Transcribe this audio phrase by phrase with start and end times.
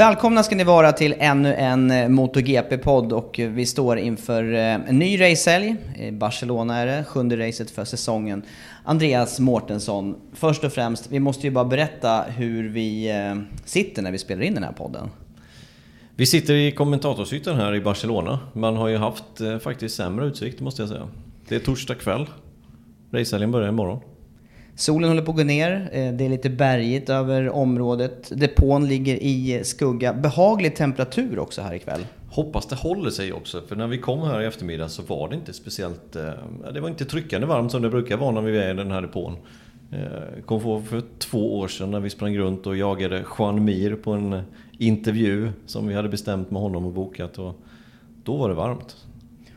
[0.00, 4.60] Välkomna ska ni vara till ännu en eh, MotoGP-podd och eh, vi står inför eh,
[4.60, 5.76] en ny racehelg.
[5.96, 8.42] I Barcelona är det, sjunde racet för säsongen.
[8.84, 13.12] Andreas Mårtensson, först och främst, vi måste ju bara berätta hur vi
[13.64, 15.10] sitter när vi spelar in den här podden.
[16.16, 18.38] Vi sitter i kommentatorshytten här i Barcelona.
[18.52, 19.24] Man har ju haft
[19.62, 21.08] faktiskt sämre utsikt måste jag säga.
[21.48, 22.26] Det är torsdag kväll.
[23.12, 24.00] Racehelgen börjar imorgon.
[24.74, 28.32] Solen håller på att gå ner, eh, det är lite bergigt över området.
[28.40, 30.12] Depån ligger i skugga.
[30.12, 32.06] Behaglig temperatur också här ikväll.
[32.30, 35.34] Hoppas det håller sig också, för när vi kom här i eftermiddag så var det
[35.34, 36.16] inte speciellt...
[36.16, 36.30] eh,
[36.74, 39.02] Det var inte tryckande varmt som det brukar vara när vi är i den här
[39.02, 39.36] depån.
[39.92, 43.94] Eh, Kom på för två år sedan när vi sprang runt och jagade Juan Mir
[43.94, 44.42] på en
[44.78, 47.38] intervju som vi hade bestämt med honom och bokat.
[47.38, 47.54] Och
[48.24, 48.96] då var det varmt.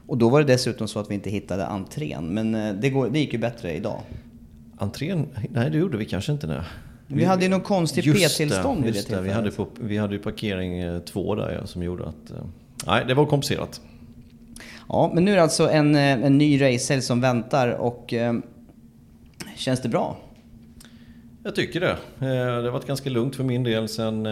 [0.07, 3.19] Och då var det dessutom så att vi inte hittade entrén, men det, går, det
[3.19, 3.99] gick ju bättre idag.
[4.77, 5.27] Entrén?
[5.49, 6.47] Nej, det gjorde vi kanske inte.
[6.47, 6.61] Nej.
[7.07, 8.99] Vi hade ju någon konstig P-tillstånd vid det det.
[8.99, 9.35] Vi tillfället.
[9.35, 12.31] hade, på, vi hade ju parkering eh, två där ja, som gjorde att...
[12.31, 12.37] eh,
[12.87, 13.81] Nej, det var komplicerat.
[14.89, 18.33] Ja, men nu är det alltså en, eh, en ny racehelg som väntar och eh,
[19.55, 20.17] känns det bra?
[21.43, 21.97] Jag tycker det.
[22.19, 24.27] Det har varit ganska lugnt för min del sen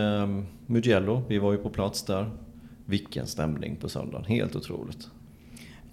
[0.66, 1.23] Mugello.
[1.28, 2.29] Vi var ju på plats där.
[2.85, 4.25] Vilken stämning på söndagen.
[4.25, 5.08] Helt otroligt.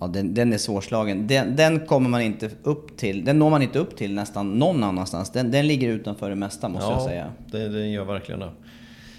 [0.00, 1.26] Ja, den, den är svårslagen.
[1.26, 3.24] Den, den kommer man inte upp till.
[3.24, 5.32] Den når man inte upp till nästan någon annanstans.
[5.32, 7.32] Den, den ligger utanför det mesta måste jag säga.
[7.50, 8.50] det, det gör verkligen det.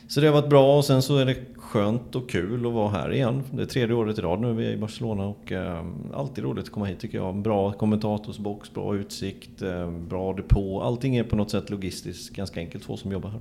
[0.08, 2.90] Så det har varit bra och sen så är det skönt och kul att vara
[2.90, 3.44] här igen.
[3.52, 6.64] Det är tredje året i rad nu vi är i Barcelona och eh, alltid roligt
[6.64, 7.36] att komma hit tycker jag.
[7.36, 10.82] Bra kommentatorsbox, bra utsikt, eh, bra depå.
[10.82, 13.40] Allting är på något sätt logistiskt ganska enkelt för oss som jobbar här.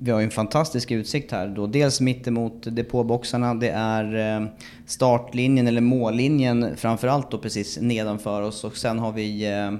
[0.00, 1.66] Vi har ju en fantastisk utsikt här då.
[1.66, 4.46] Dels mittemot depåboxarna, det är eh,
[4.86, 9.72] startlinjen eller mållinjen framförallt då precis nedanför oss och sen har vi eh,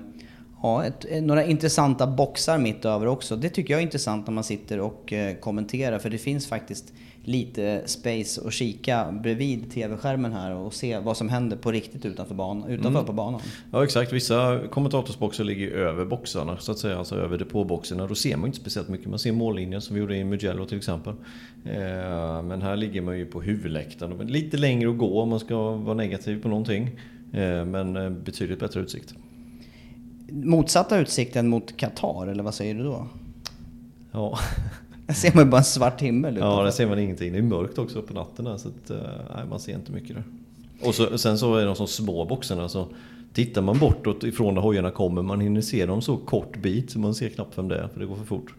[0.62, 3.36] ja, ett, eh, några intressanta boxar mitt över också.
[3.36, 6.92] Det tycker jag är intressant när man sitter och kommenterar för det finns faktiskt
[7.24, 12.34] lite space att kika bredvid TV-skärmen här och se vad som händer på riktigt utanför,
[12.34, 13.40] ban- utanför på banan.
[13.72, 18.06] Ja exakt, vissa kommentatorsboxar ligger över boxarna så att säga, alltså över depåboxarna.
[18.06, 19.06] Då ser man inte speciellt mycket.
[19.08, 21.12] Man ser mållinjen som vi gjorde i Mugello till exempel.
[21.64, 24.26] Eh, Men här ligger man ju på huvudläktaren.
[24.26, 26.86] Lite längre att gå om man ska vara negativ på någonting.
[27.32, 29.14] Eh, Men eh, betydligt bättre utsikt.
[30.30, 33.06] Motsatta utsikten mot Qatar, eller vad säger du då?
[34.12, 34.38] Ja,
[35.12, 37.32] Där ser man ju bara en svart himmel ja där ser man ingenting.
[37.32, 38.96] Det är mörkt också på natten här, så att, eh,
[39.36, 40.24] nej, man ser inte mycket där.
[40.88, 42.86] Och så, sen så är de så små boxarna så
[43.32, 46.98] tittar man bortåt ifrån där hojarna kommer man hinner se dem så kort bit så
[46.98, 48.54] man ser knappt vem det är för det går för fort.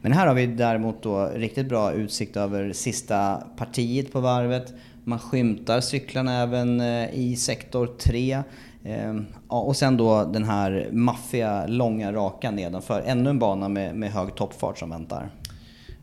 [0.00, 4.74] Men här har vi däremot då riktigt bra utsikt över sista partiet på varvet.
[5.04, 8.42] Man skymtar cyklarna även eh, i sektor 3.
[8.84, 13.02] Ehm, Ja, och sen då den här maffiga, långa raka nedanför.
[13.06, 15.30] Ännu en bana med, med hög toppfart som väntar.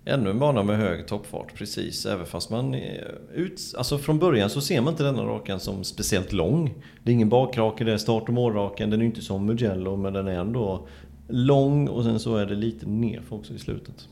[0.07, 2.06] Ännu en bana med hög toppfart, precis.
[2.06, 2.74] Även fast man...
[2.74, 2.80] Eh,
[3.34, 6.74] ut, alltså från början så ser man inte denna rakan som speciellt lång.
[7.04, 8.90] Det är ingen bakrake, det är start och målrakan.
[8.90, 10.88] Den är inte som Mugello, men den är ändå
[11.28, 14.07] lång och sen så är det lite nerför också i slutet.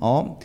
[0.00, 0.38] Ja,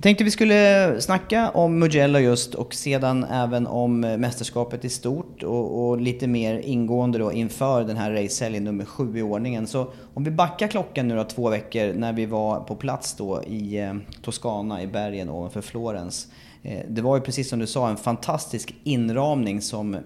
[0.00, 5.88] tänkte vi skulle snacka om Mugello just och sedan även om mästerskapet i stort och,
[5.88, 9.66] och lite mer ingående då inför den här racehelgen nummer sju i ordningen.
[9.66, 13.42] Så om vi backar klockan nu då två veckor när vi var på plats då
[13.42, 16.28] i eh, Toscana i bergen ovanför Florens.
[16.62, 19.96] Eh, det var ju precis som du sa en fantastisk inramning som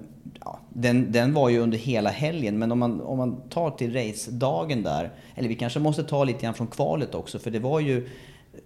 [0.44, 3.92] ja, den, den var ju under hela helgen, men om man, om man tar till
[3.92, 7.80] racedagen där, eller vi kanske måste ta lite grann från kvalet också, för det var
[7.80, 8.08] ju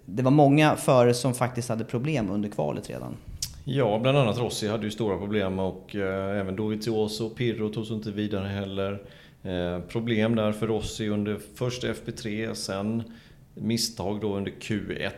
[0.05, 3.15] det var många förare som faktiskt hade problem under kvalet redan.
[3.63, 7.85] Ja, bland annat Rossi hade ju stora problem och eh, även Dovizioso och Pirro tog
[7.85, 9.01] sig inte vidare heller.
[9.43, 13.03] Eh, problem där för Rossi under först FP3, sen
[13.53, 15.11] misstag då under Q1.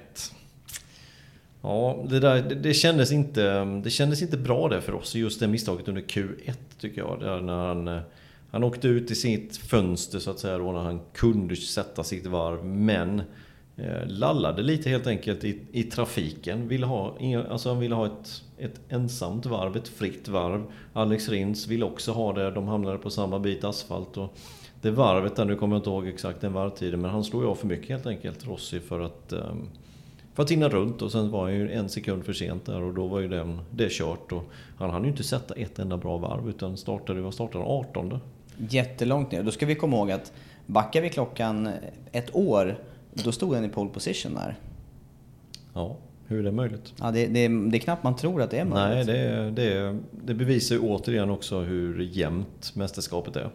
[1.62, 5.39] Ja, det, där, det, det, kändes inte, det kändes inte bra där för Rossi, just
[5.39, 7.19] det misstaget under Q1 tycker jag.
[7.19, 8.00] Där när han, eh,
[8.51, 12.25] han åkte ut i sitt fönster så att säga då när han kunde sätta sitt
[12.25, 12.65] varv.
[12.65, 13.21] Men
[13.83, 16.68] Eh, lallade lite helt enkelt i, i trafiken.
[16.68, 20.63] Vill ha, eh, alltså han ville ha ett, ett ensamt varv, ett fritt varv.
[20.94, 24.18] Alex Rins ville också ha det, de hamnade på samma bit asfalt.
[24.18, 24.33] Och
[24.81, 27.50] det varvet där, nu kommer jag inte ihåg exakt den varvtiden, men han slog ju
[27.50, 29.69] av för mycket helt enkelt, Rossi, för att ehm,
[30.33, 32.94] för att hinna runt och sen var han ju en sekund för sent där och
[32.94, 34.31] då var ju den, det kört.
[34.31, 34.44] Och
[34.78, 38.19] han hann ju inte sätta ett enda bra varv utan startade, vad startade 18
[38.57, 39.44] Jättelångt ner.
[39.44, 40.33] Då ska vi komma ihåg att
[40.66, 41.69] backar vi klockan
[42.12, 42.78] ett år,
[43.13, 44.55] då stod han i pole position där.
[45.73, 45.97] Ja,
[46.27, 46.93] hur är det möjligt?
[46.99, 49.07] Ja, det, det, det är knappt man tror att det är möjligt.
[49.07, 53.49] Nej, det, det, det bevisar ju återigen också hur jämnt mästerskapet är.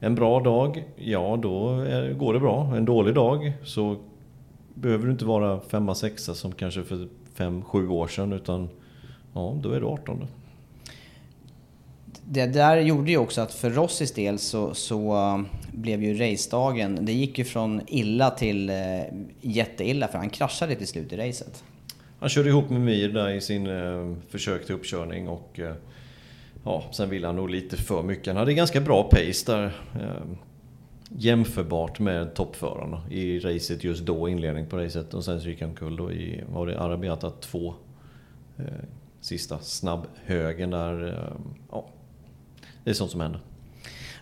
[0.00, 2.76] En bra dag, ja då är, går det bra.
[2.76, 3.96] En dålig dag så
[4.74, 8.68] behöver du inte vara femma, sexa som kanske för fem, sju år sedan utan
[9.34, 10.26] ja, då är du 18.
[12.32, 16.98] Det där gjorde ju också att för Rossis del så, så um, blev ju racedagen,
[17.04, 18.76] det gick ju från illa till eh,
[19.40, 21.64] jätteilla för han kraschade till slut i racet.
[22.18, 25.74] Han körde ihop med Mir där i sin eh, försök till uppkörning och eh,
[26.64, 28.26] ja, sen ville han nog lite för mycket.
[28.26, 30.30] Han hade ganska bra pace där eh,
[31.08, 35.14] jämförbart med toppförarna i racet just då, inledning på racet.
[35.14, 37.74] Och sen så gick han omkull då i, var det Arabiata 2?
[38.58, 38.64] Eh,
[39.20, 41.08] sista snabbhögen där.
[41.08, 41.40] Eh,
[41.70, 41.86] ja,
[42.84, 43.40] det är sånt som händer.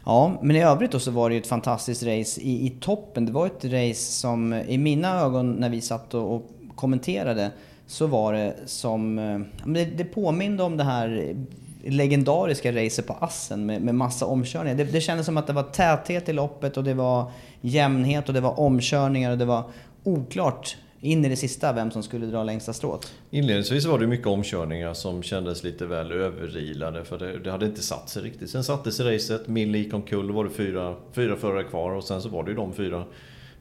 [0.04, 3.26] Ja, men i övrigt då så var det ju ett fantastiskt race i, i toppen.
[3.26, 7.50] Det var ett race som i mina ögon när vi satt och, och kommenterade
[7.86, 9.18] så var det som...
[9.18, 11.36] Eh, det, det påminde om det här
[11.84, 14.76] legendariska racet på Assen med, med massa omkörningar.
[14.76, 17.30] Det, det kändes som att det var täthet i loppet och det var
[17.60, 19.64] jämnhet och det var omkörningar och det var
[20.04, 23.12] oklart in i det sista vem som skulle dra längsta strået.
[23.30, 27.04] Inledningsvis var det mycket omkörningar som kändes lite väl överilade.
[27.04, 28.50] för det, det hade inte satt sig riktigt.
[28.50, 32.22] Sen satte sig racet, Mille gick omkull, var det fyra, fyra förare kvar och sen
[32.22, 33.04] så var det ju de fyra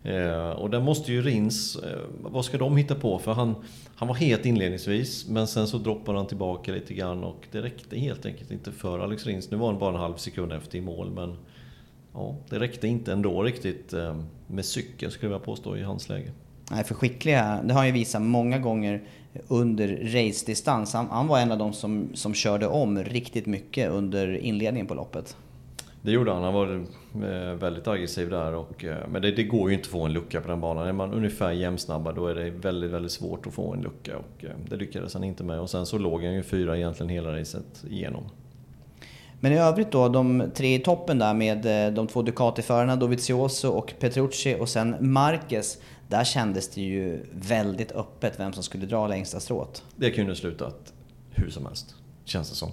[0.08, 3.20] Eh, och där måste ju Rins, eh, vad ska de hitta på?
[3.20, 3.56] För han,
[3.96, 7.98] han var het inledningsvis, men sen så droppade han tillbaka lite grann och det räckte
[7.98, 9.52] helt enkelt inte för Alex Rins.
[9.52, 11.38] Nu var han bara en halv sekund efter i mål, men
[12.14, 16.32] ja, det räckte inte ändå riktigt eh, med cykeln skulle jag påstå i hans läge.
[16.72, 19.02] Nej, för skickliga, det har han ju visat många gånger
[19.48, 20.94] under race-distans.
[20.94, 24.94] Han, han, var en av de som, som körde om riktigt mycket under inledningen på
[24.94, 25.36] loppet.
[26.02, 26.44] Det gjorde han.
[26.44, 28.54] Han var eh, väldigt aggressiv där.
[28.54, 30.88] Och, eh, men det, det, går ju inte att få en lucka på den banan.
[30.88, 34.18] Är man ungefär jämnsnabba då är det väldigt, väldigt svårt att få en lucka.
[34.18, 35.60] Och eh, det lyckades han inte med.
[35.60, 38.24] Och sen så låg han ju fyra egentligen hela racet igenom.
[39.40, 43.94] Men i övrigt då, de tre i toppen där med de två Ducati-förarna, Dovizioso och
[44.00, 45.78] Petrucci och sen Marquez.
[46.08, 49.84] Där kändes det ju väldigt öppet vem som skulle dra längsta strået.
[49.96, 50.94] Det kunde slutat
[51.30, 51.96] hur som helst,
[52.26, 52.72] känns det som.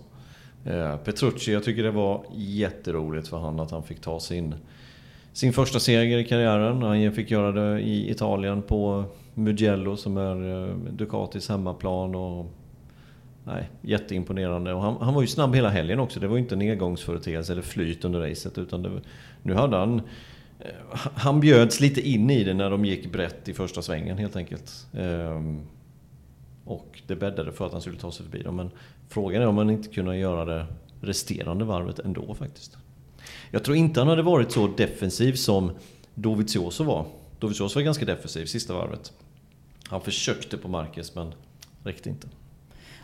[0.65, 4.55] Eh, Petrucci, jag tycker det var jätteroligt för honom att han fick ta sin,
[5.33, 6.83] sin första seger i karriären.
[6.83, 12.15] Han fick göra det i Italien på Mugello som är eh, Ducatis hemmaplan.
[12.15, 12.47] Och,
[13.45, 14.75] nej, jätteimponerande.
[14.75, 16.21] Och han, han var ju snabb hela helgen också.
[16.21, 18.59] Det var ju inte en nedgångsföreteelse eller flyt under racet.
[18.59, 18.91] Utan det,
[19.43, 20.03] nu hade han...
[20.61, 20.71] Eh,
[21.15, 24.87] han bjöds lite in i det när de gick brett i första svängen helt enkelt.
[24.93, 25.61] Ehm,
[26.65, 28.57] och det bäddade för att han skulle ta sig förbi dem.
[28.57, 28.71] Men
[29.09, 30.67] frågan är om han inte kunde göra det
[31.01, 32.77] resterande varvet ändå faktiskt.
[33.51, 35.71] Jag tror inte han hade varit så defensiv som
[36.15, 37.07] Dovizioso var.
[37.39, 39.13] Dovizioso var ganska defensiv sista varvet.
[39.89, 41.35] Han försökte på Marquez men
[41.85, 42.29] räckte inte.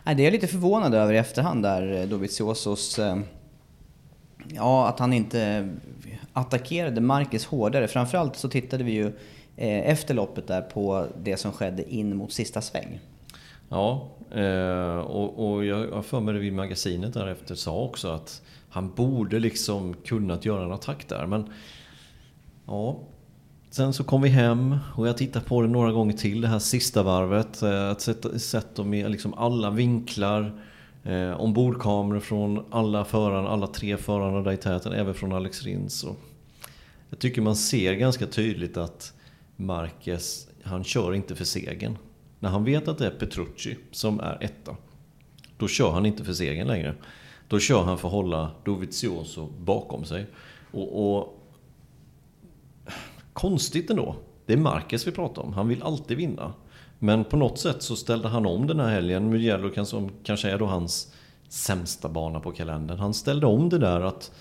[0.03, 2.99] Nej, det är jag lite förvånad över i efterhand där, eh, Doviziosos...
[2.99, 3.19] Eh,
[4.55, 5.69] Ja, att han inte
[6.33, 7.87] attackerade Marcus hårdare.
[7.87, 9.07] Framförallt så tittade vi ju
[9.57, 12.99] eh, efter loppet där på det som skedde in mot sista sväng.
[13.69, 18.41] Ja, eh, och, och jag har för mig det vid magasinet därefter sa också att
[18.69, 21.25] han borde liksom kunnat göra en attack där.
[21.25, 21.53] Men
[22.65, 22.99] ja,
[23.71, 26.59] Sen så kom vi hem och jag tittade på det några gånger till det här
[26.59, 27.61] sista varvet.
[27.61, 30.61] Eh, att sätta, sett dem i liksom alla vinklar.
[31.03, 36.03] Eh, ombordkameror från alla förarna, alla tre förarna där i täten, även från Alex Rins.
[36.03, 36.15] Och
[37.09, 39.13] jag tycker man ser ganska tydligt att
[39.55, 41.97] Marquez, han kör inte för segern.
[42.39, 44.75] När han vet att det är Petrucci som är etta,
[45.57, 46.95] då kör han inte för segern längre.
[47.47, 50.25] Då kör han för att hålla Dovizioso bakom sig.
[50.71, 51.37] Och, och
[53.33, 54.15] Konstigt ändå.
[54.45, 55.53] Det är Marquez vi pratar om.
[55.53, 56.53] Han vill alltid vinna.
[57.03, 59.29] Men på något sätt så ställde han om den här helgen.
[59.29, 61.13] Mugello som kanske är då hans
[61.49, 62.99] sämsta bana på kalendern.
[62.99, 64.31] Han ställde om det där att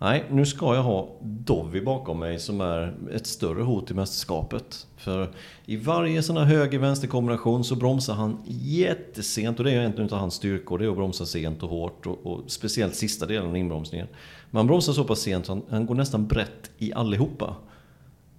[0.00, 4.86] Nej, nu ska jag ha Dovi bakom mig som är ett större hot i mästerskapet.
[4.96, 5.30] För
[5.66, 10.18] i varje sån här höger-vänster kombination så bromsar han jättesent och det är egentligen av
[10.18, 10.78] hans styrkor.
[10.78, 14.06] Det är att bromsa sent och hårt och, och speciellt sista delen av inbromsningen.
[14.50, 17.56] Man bromsar så pass sent så han, han går nästan brett i allihopa.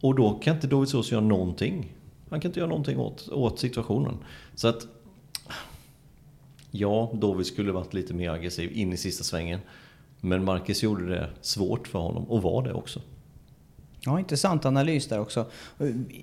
[0.01, 1.93] Och då kan inte Dovizioso göra någonting.
[2.29, 4.17] Han kan inte göra någonting åt, åt situationen.
[4.55, 4.87] Så att...
[6.71, 9.59] Ja, Dovi skulle varit lite mer aggressiv in i sista svängen.
[10.21, 13.01] Men Marcus gjorde det svårt för honom och var det också.
[14.01, 15.45] Ja, intressant analys där också.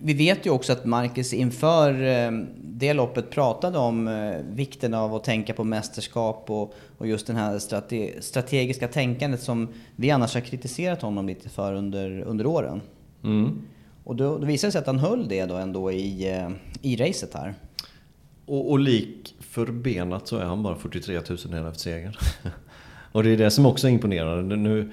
[0.01, 5.15] Vi vet ju också att Marcus inför eh, det loppet pratade om eh, vikten av
[5.15, 10.35] att tänka på mästerskap och, och just det här strate strategiska tänkandet som vi annars
[10.35, 12.81] har kritiserat honom lite för under, under åren.
[13.25, 13.63] Mm.
[14.07, 16.51] Och då, då visade det sig att han höll det då ändå i, eh,
[16.83, 17.55] i racet här.
[18.45, 21.23] Och, och lik förbenat så är han bara 43 000
[21.69, 22.15] efter segern.
[23.13, 24.57] och det är det som också är imponerande.
[24.57, 24.93] Nu,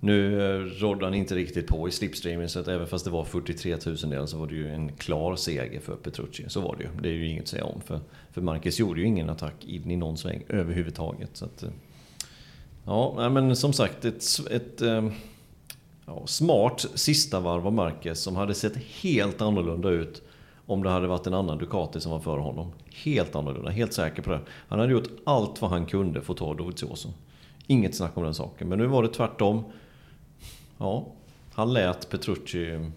[0.00, 3.24] nu eh, rådde han inte riktigt på i slipstreamen så att även fast det var
[3.24, 6.44] 43 000 del så var det ju en klar seger för Petrucci.
[6.48, 6.88] Så var det ju.
[7.02, 7.80] Det är ju inget att säga om.
[7.80, 8.00] För,
[8.32, 11.30] för Marcus gjorde ju ingen attack in i någon sväng överhuvudtaget.
[11.32, 11.70] Så att, eh,
[12.84, 14.82] ja, men som sagt ett, ett
[16.10, 20.22] ja, smart sista varv av Marquez som hade sett helt annorlunda ut
[20.66, 22.72] om det hade varit en annan Ducati som var före honom.
[23.04, 24.40] Helt annorlunda, helt säker på det.
[24.68, 27.08] Han hade gjort allt vad han kunde för att ta Dovizioso.
[27.66, 28.68] Inget snack om den saken.
[28.68, 29.64] Men nu var det tvärtom.
[30.78, 31.06] Ja,
[31.52, 32.90] han lät Petrucci...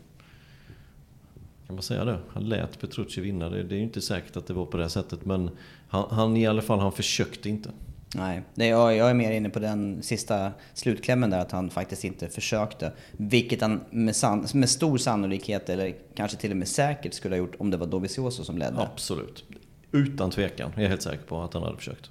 [1.68, 2.20] Kan man säga det?
[2.30, 3.50] Han lät Petrucci vinna.
[3.50, 5.26] Det, är ju inte säkert att det var på det sättet.
[5.26, 5.50] Men
[5.88, 7.72] han, han i alla fall, han försökte inte.
[8.16, 12.04] Nej, det, jag, jag är mer inne på den sista slutklämmen där, att han faktiskt
[12.04, 12.92] inte försökte.
[13.12, 17.38] Vilket han med, san, med stor sannolikhet, eller kanske till och med säkert, skulle ha
[17.38, 18.82] gjort om det var Dovizioso som ledde.
[18.82, 19.44] Absolut.
[19.92, 20.72] Utan tvekan.
[20.76, 22.10] Jag är helt säker på att han hade försökt.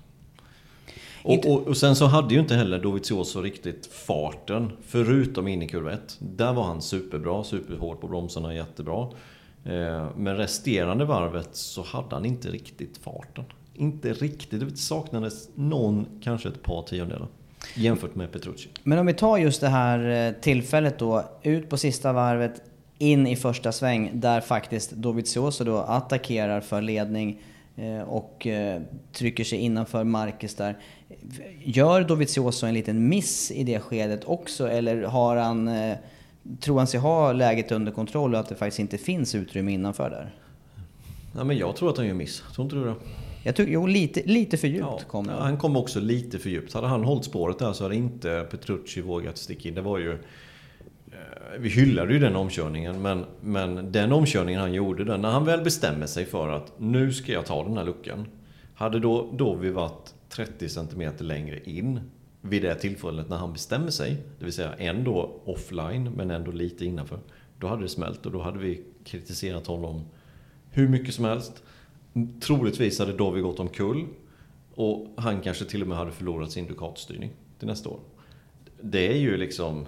[1.24, 5.68] Och, och, och, sen så hade ju inte heller Dovizioso riktigt farten, förutom in i
[5.68, 6.16] kurva 1.
[6.18, 9.08] Där var han superbra, superhård på bromsarna, jättebra.
[9.64, 14.60] Eh, men resterande varvet så hade han inte riktigt farten inte riktigt.
[14.60, 17.28] Det saknades någon, kanske ett par tiondelar.
[17.74, 18.68] Jämfört med Petrucci.
[18.82, 22.62] Men om vi tar just det här eh, tillfället då, ut på sista varvet,
[22.98, 27.40] in i första sväng, där faktiskt Dovizioso då attackerar för ledning
[27.76, 30.78] eh, och eh, trycker sig innanför Marcus där.
[31.64, 35.70] Gör Dovizioso en liten miss i det skedet också, eller har han,
[36.60, 40.10] tror han sig ha läget under kontroll och att det faktiskt inte finns utrymme innanför
[40.10, 40.34] där?
[41.36, 42.42] Ja, men jag tror att han gör miss.
[42.54, 42.94] Tror inte du det?
[43.42, 45.42] Jag tycker, jo, lite, lite för djupt ja, kom han.
[45.42, 46.74] Han kom också lite för djupt.
[46.74, 49.74] Hade han hållit spåret där så hade inte Petrucci vågat sticka in.
[49.74, 50.12] Det var ju...
[50.12, 50.18] Eh,
[51.58, 55.62] vi hyllade ju den omkörningen, men, men den omkörningen han gjorde, den, när han väl
[55.62, 58.26] bestämmer sig för att nu ska jag ta den här luckan.
[58.74, 62.00] Hade då, då vi varit 30 cm längre in
[62.40, 66.84] vid det tillfället när han bestämmer sig, det vill säga ändå offline men ändå lite
[66.84, 67.18] innanför.
[67.58, 70.04] Då hade det smält och då hade vi kritiserat honom
[70.70, 71.62] hur mycket som helst.
[72.40, 74.06] Troligtvis hade Dovi gått omkull
[74.74, 77.98] och han kanske till och med hade förlorat sin Ducati-styrning till nästa år.
[78.80, 79.86] Det är ju liksom...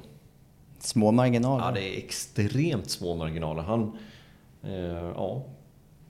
[0.78, 1.64] Små marginaler.
[1.64, 3.62] Ja, det är extremt små marginaler.
[3.62, 3.98] Han,
[4.62, 5.44] eh, ja,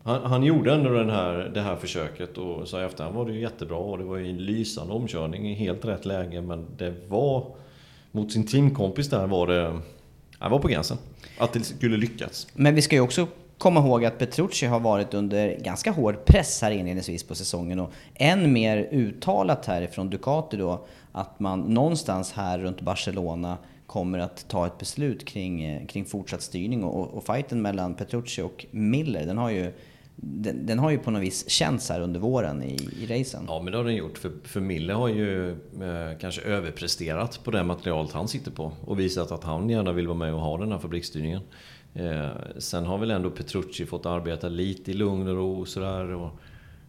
[0.02, 3.40] han, han, gjorde ändå den här, det här försöket och så efterhand var det ju
[3.40, 7.54] jättebra och det var ju en lysande omkörning i helt rätt läge men det var...
[8.12, 9.80] Mot sin teamkompis där var det...
[10.38, 10.96] Det var på gränsen.
[11.38, 12.46] Att det skulle lyckas.
[12.54, 13.26] Men vi ska ju också
[13.64, 17.92] komma ihåg att Petrucci har varit under ganska hård press här inledningsvis på säsongen och
[18.14, 24.66] än mer uttalat härifrån Ducati då att man någonstans här runt Barcelona kommer att ta
[24.66, 29.38] ett beslut kring, eh, kring fortsatt styrning och, och fighten mellan Petrucci och Miller den
[29.38, 29.72] har ju
[30.16, 33.44] den, den, har ju på något vis känts här under våren i, i racen.
[33.48, 34.18] Ja, men det har den gjort.
[34.18, 39.00] För, för Mille har ju eh, kanske överpresterat på det materialet han sitter på och
[39.00, 41.42] visat att han gärna vill vara med och ha den här fabriksstyrningen.
[41.94, 46.12] Eh, sen har väl ändå Petrucci fått arbeta lite i lugn och ro och sådär.
[46.12, 46.30] Och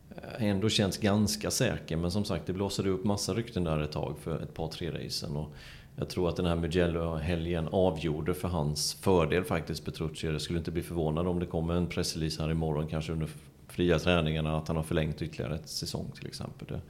[0.10, 1.98] eh, ändå känns ganska säker.
[1.98, 4.92] Men som sagt, det blåser upp massa rykten där ett tag för ett par, tre
[4.92, 5.36] racen.
[5.36, 5.56] Och
[5.96, 10.28] jag tror att den här Mugello-helgen avgjorde för hans fördel faktiskt Petrucci.
[10.28, 13.30] Jag skulle inte bli förvånad om det kommer en pressrelease här imorgon, kanske under
[13.68, 16.68] fria träningarna, att han har förlängt ytterligare ett säsong till exempel.
[16.68, 16.82] Det,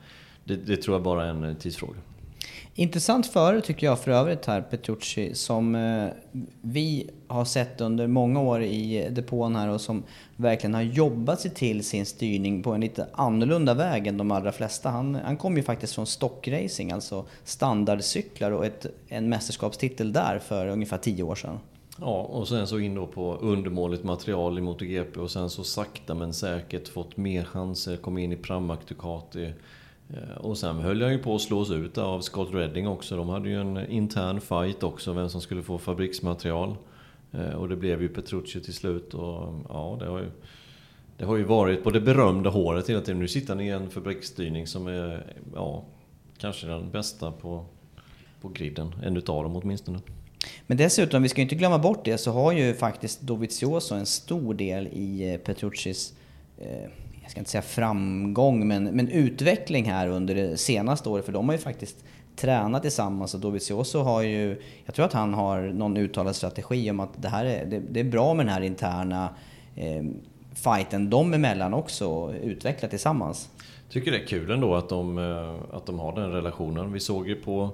[0.44, 2.00] det, det tror jag bara är en eh, tidsfråga.
[2.78, 6.08] Intressant före tycker jag för övrigt här, Petrucci, som eh,
[6.62, 10.04] vi har sett under många år i depån här och som
[10.36, 14.52] verkligen har jobbat sig till sin styrning på en lite annorlunda väg än de allra
[14.52, 14.90] flesta.
[14.90, 20.68] Han, han kom ju faktiskt från stockracing, alltså standardcyklar och ett, en mästerskapstitel där för
[20.68, 21.60] ungefär tio år sedan.
[22.00, 26.16] Ja, och sen så in då på undermåligt material i MotoGP och sen så sakta
[26.16, 29.54] men säkert fått mer chanser, kom in i Pramac Ducati
[30.14, 33.18] Eh, och sen höll jag ju på att slås ut av Scott Redding också.
[33.18, 36.76] De hade ju en intern fight också, vem som skulle få fabriksmaterial.
[37.32, 39.14] Eh, och det blev ju Petrucci till slut.
[39.14, 40.32] Och ja, det har ju,
[41.18, 43.20] det har ju varit på det berömda håret hela tiden.
[43.20, 45.84] Nu sitter han i en fabriksstyrning som är, ja,
[46.38, 47.66] kanske den bästa på,
[48.42, 48.96] på griden.
[49.04, 50.00] En utav dem åtminstone.
[50.68, 54.06] Men dessutom, vi ska ju inte glömma bort det, så har ju faktiskt Dovizioso en
[54.06, 56.14] stor del i eh, Petruccis
[56.58, 56.90] Eh,
[57.22, 61.26] jag ska inte säga framgång, men, men utveckling här under det senaste året.
[61.26, 62.04] För de har ju faktiskt
[62.36, 67.00] tränat tillsammans och Dovizioso har ju, jag tror att han har någon uttalad strategi om
[67.00, 69.30] att det här är, det, det är bra med den här interna
[69.76, 70.04] eh,
[70.54, 73.50] fighten dem emellan också, utveckla tillsammans.
[73.58, 76.94] Jag Tycker det är kul ändå att de, eh, att de har den relationen.
[76.94, 77.72] Vi såg ju på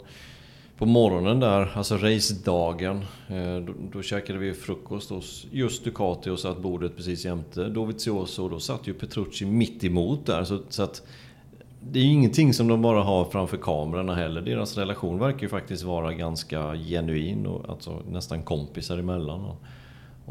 [0.81, 6.39] på morgonen där, alltså racedagen, eh, då, då käkade vi frukost hos just Ducati och
[6.39, 8.43] satt bordet precis jämte Dovizioso.
[8.43, 10.43] Och då satt ju Petrucci mitt emot där.
[10.43, 11.01] Så, så att
[11.81, 14.41] det är ju ingenting som de bara har framför kamerorna heller.
[14.41, 19.45] Deras relation verkar ju faktiskt vara ganska genuin och alltså nästan kompisar emellan.
[19.45, 19.63] Och,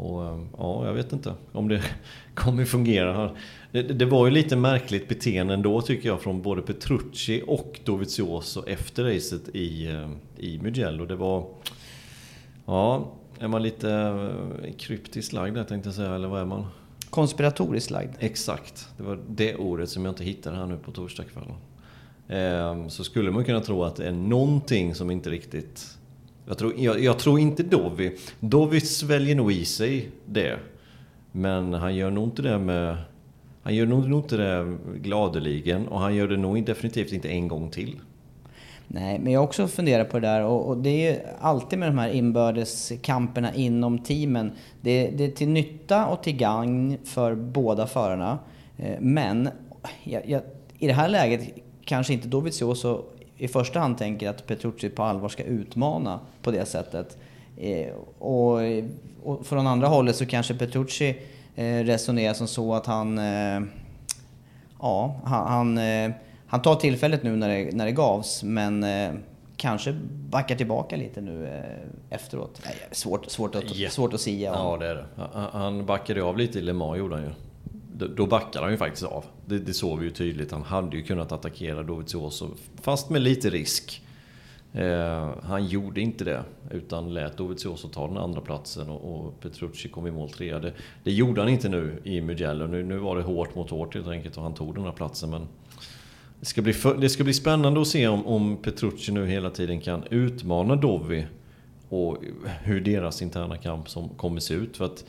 [0.01, 1.81] och eh, ja, jag vet inte om det
[2.33, 3.31] kommer fungera.
[3.71, 8.63] Det, det, var ju lite märkligt beteende ändå tycker jag från både Petrucci och Dovizioso
[8.67, 11.05] efter racet i, eh, i Mugello.
[11.05, 11.45] Det var...
[12.65, 16.65] Ja, är man lite eh, kryptiskt lagd där tänkte jag säga, eller vad är man?
[17.09, 18.15] Konspiratoriskt lagd.
[18.19, 18.87] Exakt.
[18.97, 21.55] Det var det ordet som jag inte hittade här nu på torsdagskvällen.
[22.89, 25.97] Så skulle man kunna tro att det är någonting som inte riktigt
[26.51, 28.17] jag tror, jag, jag tror inte Dovi.
[28.39, 30.59] Dovi sväljer nog i sig det.
[31.31, 32.97] Men han gör nog inte det med...
[33.63, 37.69] Han gör nog inte det gladeligen och han gör det nog definitivt inte en gång
[37.69, 37.95] till.
[38.87, 41.79] Nej, men jag har också funderat på det där och, och det är ju alltid
[41.79, 44.51] med de här inbördes kamperna inom teamen.
[44.81, 48.39] Det, det, är till nytta och till gagn för båda förarna.
[48.77, 49.49] Eh, men
[50.03, 50.41] jag, jag,
[50.77, 51.41] i det här läget
[51.85, 53.03] kanske inte Dovizioso
[53.41, 57.17] i första hand tänker att Petrucci på allvar ska utmana på det sättet.
[57.57, 58.59] Eh, och,
[59.23, 61.15] och från andra hållet så kanske Petrucci
[61.55, 63.17] eh, resonerar som så att han...
[63.17, 63.61] Eh,
[64.79, 66.11] ja, han, han, eh,
[66.47, 69.11] han, tar tillfället nu när det, när det gavs, men eh,
[69.57, 69.93] kanske
[70.29, 72.61] backar tillbaka lite nu eh, efteråt.
[72.65, 73.91] Nej, svårt, svårt, att, yeah.
[73.91, 74.51] svårt att säga.
[74.55, 75.05] Ja, det är det.
[75.51, 77.31] Han backade av lite i Le Mans gjorde han ju
[77.97, 79.25] då backar han ju faktiskt av.
[79.45, 80.51] Det, det såg vi ju tydligt.
[80.51, 82.49] Han hade ju kunnat attackera Dovizioso,
[82.81, 84.01] fast med lite risk.
[84.73, 89.89] Eh, han gjorde inte det, utan lät Dovizioso ta den andra platsen och, och Petrucci
[89.89, 90.59] kom i mål trea.
[90.59, 90.73] Det,
[91.03, 92.67] det, gjorde han inte nu i Mugello.
[92.67, 95.29] Nu, nu var det hårt mot hårt helt enkelt och han tog den här platsen.
[95.29, 95.47] Men
[96.39, 99.49] det ska bli, för, det ska bli spännande att se om, om Petrucci nu hela
[99.49, 101.25] tiden kan utmana Dovi
[101.89, 102.17] och
[102.63, 104.77] hur deras interna kamp som kommer se ut.
[104.77, 105.05] För att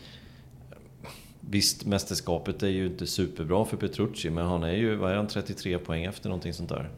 [1.51, 5.27] Visst, mästerskapet är ju inte superbra för Petrucci, men han är ju, vad är han,
[5.27, 6.91] 33 poäng efter någonting sånt där?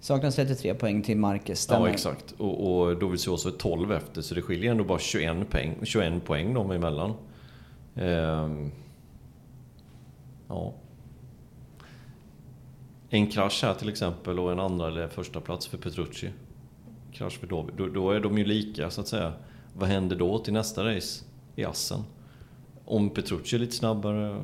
[0.00, 2.34] Saknas 33 poäng till Marquez, Ja, exakt.
[2.38, 6.54] Och, och Dovizioso är 12 efter, så det skiljer ändå bara 21 poäng, 21 poäng
[6.54, 7.14] dem emellan.
[7.94, 8.70] Ehm,
[10.48, 10.74] ja.
[13.10, 16.30] En krasch här till exempel och en andra eller första plats för Petrucci.
[17.12, 17.72] Krasch för Dovi.
[17.76, 19.32] Då, då är de ju lika, så att säga.
[19.74, 21.24] Vad händer då till nästa race
[21.56, 22.04] i Assen?
[22.86, 24.42] Om Petrucci är lite snabbare.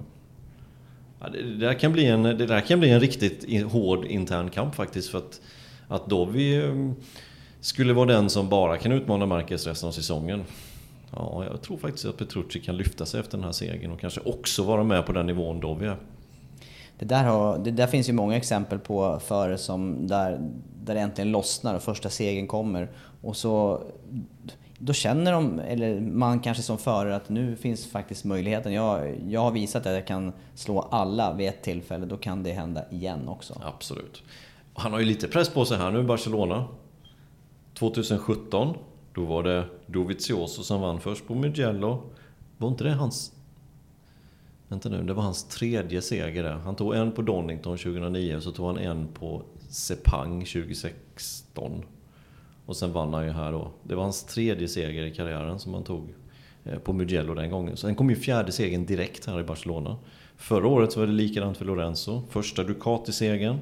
[1.20, 4.50] Ja, det, det, där kan bli en, det där kan bli en riktigt hård intern
[4.50, 5.10] kamp faktiskt.
[5.10, 5.40] För att,
[5.88, 6.92] att Dovi eh,
[7.60, 10.44] skulle vara den som bara kan utmana Marquez resten av säsongen.
[11.10, 14.20] Ja, jag tror faktiskt att Petrucci kan lyfta sig efter den här segern och kanske
[14.20, 15.96] också vara med på den nivån Dovi är.
[16.98, 20.50] Det där, har, det där finns ju många exempel på före som där,
[20.84, 22.88] där det äntligen lossnar och första segern kommer.
[23.22, 23.82] Och så
[24.84, 28.72] då känner de, eller man kanske som förare, att nu finns faktiskt möjligheten.
[28.72, 32.52] Jag, jag har visat att jag kan slå alla vid ett tillfälle, då kan det
[32.52, 33.60] hända igen också.
[33.64, 34.22] Absolut.
[34.74, 36.64] Han har ju lite press på sig här nu Barcelona.
[37.74, 38.76] 2017,
[39.14, 42.02] då var det Dovizioso som vann först på Mugello.
[42.58, 43.32] Var inte det hans...
[44.68, 46.52] Vänta nu, det var hans tredje seger där.
[46.54, 51.84] Han tog en på Donington 2009, så tog han en på Sepang 2016.
[52.66, 53.70] Och sen vann han ju här då.
[53.82, 56.14] Det var hans tredje seger i karriären som han tog
[56.64, 57.76] eh, på Mugello den gången.
[57.76, 59.96] Sen kom ju fjärde segern direkt här i Barcelona.
[60.36, 62.22] Förra året så var det likadant för Lorenzo.
[62.30, 63.58] Första Ducati-segern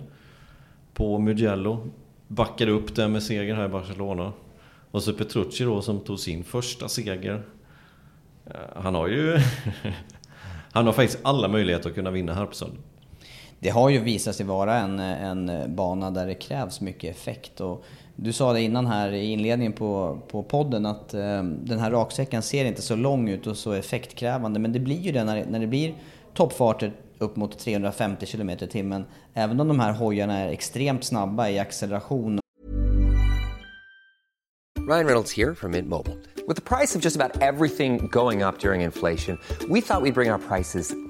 [0.94, 1.90] på Mugello.
[2.28, 4.32] Backade upp den med seger här i Barcelona.
[4.90, 7.42] Och så Petrucci då som tog sin första seger.
[8.46, 9.38] Eh, han har ju...
[10.72, 12.80] han har faktiskt alla möjligheter att kunna vinna här på söndag.
[13.62, 17.60] Det har ju visat sig vara en, en bana där det krävs mycket effekt.
[17.60, 17.84] Och
[18.16, 22.42] du sa det innan här i inledningen på, på podden att eh, den här raksäcken
[22.42, 24.60] ser inte så lång ut och så effektkrävande.
[24.60, 25.94] Men det blir ju det när, när det blir
[26.34, 29.04] toppfarter upp mot 350 km i timmen.
[29.34, 32.40] Även om de här hojarna är extremt snabba i acceleration.
[34.88, 36.16] Ryan Reynolds här från Mint Mobile.
[36.48, 40.12] Med priset på nästan allt som går upp under inflationen, trodde vi att vi skulle
[40.12, 41.09] bring våra priser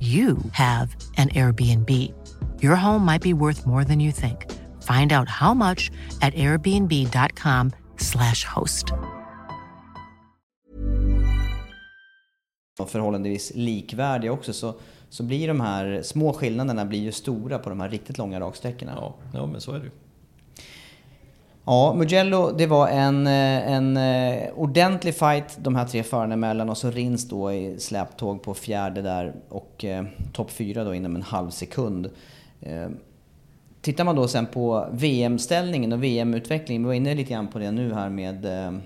[0.00, 1.90] you have an Airbnb.
[2.62, 4.46] Your home might be worth more than you think.
[4.82, 5.90] Find out how much
[6.22, 8.92] at airbnb.com slash host.
[12.86, 14.74] Förhållandevis likvärdiga också så,
[15.08, 18.92] så blir de här små skillnaderna blir ju stora på de här riktigt långa raksträckorna.
[18.96, 19.90] Ja, ja men så är det ju.
[21.70, 26.70] Ja, Mugello, det var en, eh, en eh, ordentlig fight de här tre förarna emellan
[26.70, 31.16] och så Rins då i släptåg på fjärde där och eh, topp fyra då inom
[31.16, 32.10] en halv sekund.
[32.60, 32.88] Eh,
[33.80, 37.70] tittar man då sen på VM-ställningen och VM-utvecklingen, vi var inne lite grann på det
[37.70, 38.78] nu här med eh,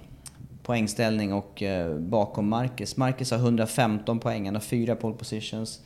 [0.62, 2.96] poängställning och eh, bakom Marcus.
[2.96, 5.80] Marcus har 115 poäng, han har fyra pole positions,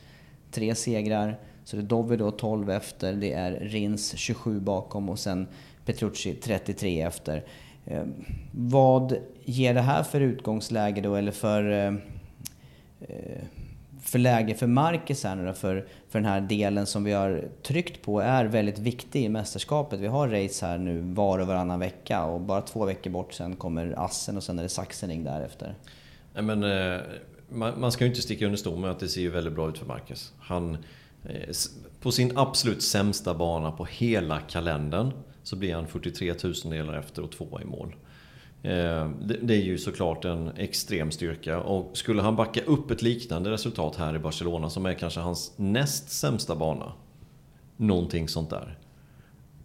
[0.51, 1.39] tre segrar.
[1.63, 5.47] Så det är Dovi då 12 efter, det är Rins 27 bakom och sen
[5.87, 7.43] Petrucci 33 efter.
[7.85, 8.03] Eh,
[8.51, 11.93] vad ger det här för utgångsläge då, eller för, eh,
[12.99, 13.41] eh,
[14.01, 17.43] för läge för Marcus här nu då, för, för den här delen som vi har
[17.63, 19.99] tryckt på är väldigt viktig i mästerskapet.
[19.99, 23.55] Vi har race här nu var och varannan vecka och bara två veckor bort sen
[23.55, 25.75] kommer Assen och sen är det Sachsenring därefter.
[26.33, 27.01] Nej, men, eh,
[27.77, 29.77] man, ska ju inte sticka under stol med att det ser ju väldigt bra ut
[29.77, 30.33] för Marcus.
[30.39, 30.77] Han,
[31.23, 31.55] eh,
[32.01, 35.11] på sin absolut sämsta bana på hela kalendern
[35.47, 37.95] så blir han 43 tusendelar efter och tvåa i mål.
[38.63, 39.09] Eh,
[39.41, 43.95] det är ju såklart en extrem styrka och skulle han backa upp ett liknande resultat
[43.95, 46.91] här i Barcelona som är kanske hans näst sämsta bana.
[47.77, 48.77] Någonting sånt där.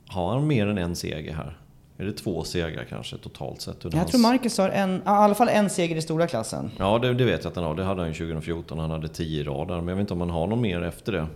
[0.06, 1.58] Har han mer än en seger här?
[1.98, 3.84] Är det två segrar kanske totalt sett?
[3.84, 4.10] Jag hans...
[4.10, 6.70] tror Marcus har en, i alla fall en seger i stora klassen.
[6.78, 7.74] Ja, det, det vet jag att han har.
[7.74, 8.78] Det hade han 2014.
[8.78, 9.76] Han hade 10 rader.
[9.76, 11.26] Men jag vet inte om han har någon mer efter det.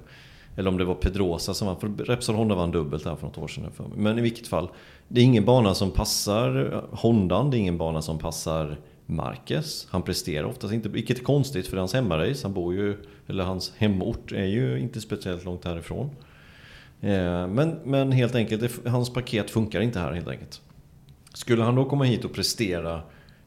[0.57, 3.39] Eller om det var Pedrosa som vann, för Repsol Honda vann dubbelt här för något
[3.39, 3.71] år sedan.
[3.97, 4.69] Men i vilket fall,
[5.09, 9.87] det är ingen bana som passar Hondan, det är ingen bana som passar Marquez.
[9.91, 13.73] Han presterar oftast inte, vilket är konstigt för hans hemmarace, han bor ju, eller hans
[13.77, 16.11] hemort är ju inte speciellt långt härifrån.
[17.01, 20.61] Eh, men, men helt enkelt, hans paket funkar inte här helt enkelt.
[21.35, 23.03] Skulle han då komma hit och prestera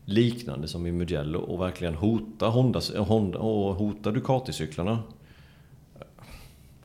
[0.05, 4.97] liknande som i Mugello och verkligen hota Honda, eh, Honda och hota Ducati-cyklarna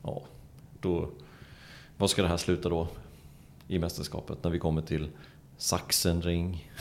[0.05, 0.21] ja,
[0.81, 1.09] då...
[1.97, 2.87] Vad ska det här sluta då?
[3.67, 5.07] I mästerskapet när vi kommer till
[5.57, 6.71] Sachsenring.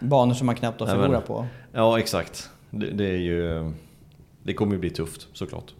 [0.00, 1.46] Banor som man knappt har förlorat på.
[1.72, 2.50] Ja, exakt.
[2.70, 3.72] Det, det, är ju...
[4.42, 5.74] Det kommer ju bli tufft såklart.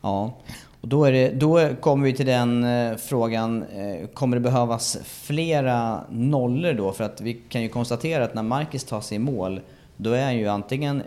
[0.00, 0.32] Ja,
[0.80, 4.98] och då, är det, då kommer vi till den eh, frågan, eh, kommer det behövas
[5.04, 6.92] flera nollor då?
[6.92, 9.60] För att vi kan ju konstatera att när Marcus tar sig i mål,
[9.96, 11.02] då är han ju antingen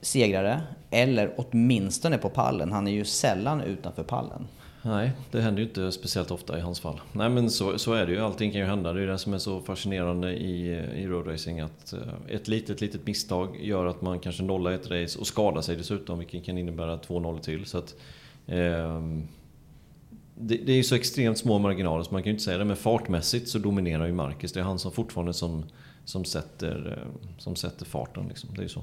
[0.00, 2.72] segrare eller åtminstone på pallen.
[2.72, 4.46] Han är ju sällan utanför pallen.
[4.82, 7.00] Nej, det händer ju inte speciellt ofta i hans fall.
[7.12, 8.92] Nej men så, så är det ju, allting kan ju hända.
[8.92, 11.60] Det är det som är så fascinerande i, i roadracing.
[11.60, 15.60] Att eh, ett litet, litet misstag gör att man kanske nollar ett race och skadar
[15.60, 16.18] sig dessutom.
[16.18, 17.66] Vilket kan innebära 2-0 till.
[17.66, 17.94] Så att,
[18.46, 19.02] eh,
[20.34, 22.64] det, det, är ju så extremt små marginaler så man kan ju inte säga det.
[22.64, 24.52] Men fartmässigt så dominerar ju Marcus.
[24.52, 25.64] Det är han som fortfarande som,
[26.04, 28.28] som, sätter, eh, som sätter farten.
[28.28, 28.50] Liksom.
[28.54, 28.82] Det är ju så.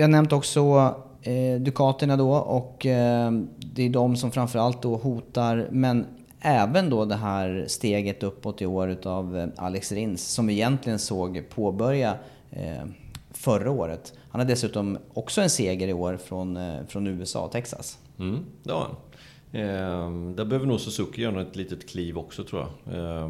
[0.00, 4.96] Vi har nämnt också eh, Ducaterna då och eh, det är de som framförallt då
[4.96, 6.06] hotar, men
[6.40, 10.98] även då det här steget uppåt i år utav eh, Alex Rins som vi egentligen
[10.98, 12.14] såg påbörja
[12.50, 12.84] eh,
[13.30, 14.12] förra året.
[14.30, 17.98] Han har dessutom också en seger i år från, eh, från USA, Texas.
[18.18, 18.96] Mm, det har han.
[19.52, 22.94] Eh, där behöver nog Suzuki göra ett litet kliv också tror jag.
[22.94, 23.28] Eh,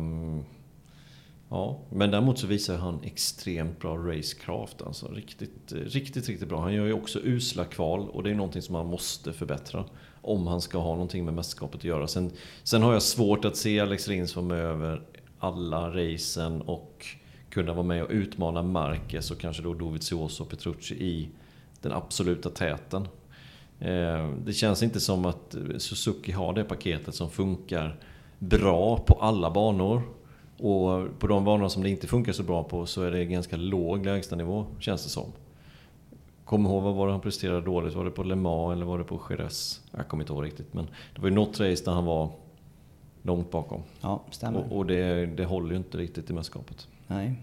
[1.51, 4.83] Ja, men däremot så visar han extremt bra racecraft.
[4.83, 6.61] Alltså riktigt, eh, riktigt, riktigt bra.
[6.61, 9.85] Han gör ju också usla kval och det är någonting som han måste förbättra.
[10.23, 12.07] Om han ska ha någonting med mästerskapet att göra.
[12.07, 12.31] Sen,
[12.63, 15.03] sen har jag svårt att se Alex Rins vara med över
[15.39, 17.07] alla racen och
[17.51, 21.29] kunna vara med och utmana Marquez och kanske då Dovizioso och Petrucci i
[21.81, 23.09] den absoluta täten.
[23.79, 28.01] Eh, det känns inte som att Suzuki har det paketet som funkar
[28.39, 30.20] bra på alla banor.
[30.63, 33.57] Och på de banor som det inte funkar så bra på så är det ganska
[33.57, 35.33] låg lägstanivå, känns det som.
[36.45, 37.95] Kommer ihåg vad var det han presterade dåligt?
[37.95, 39.81] Var det på Le Mans eller var det på Jerez?
[39.97, 40.75] Jag kommer inte ihåg riktigt.
[40.75, 42.31] Men det var ju något race där han var
[43.23, 43.83] långt bakom.
[44.01, 44.61] Ja, stämmer.
[44.61, 46.89] Och, och det, det håller ju inte riktigt i mästerskapet.
[47.07, 47.35] Nej.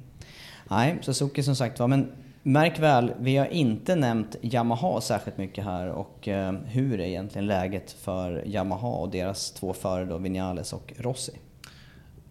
[0.69, 1.87] Nej, Suzuki som sagt var.
[1.87, 2.11] Men
[2.43, 7.47] märk väl, vi har inte nämnt Yamaha särskilt mycket här och eh, hur är egentligen
[7.47, 11.33] läget för Yamaha och deras två förare då, Vinales och Rossi?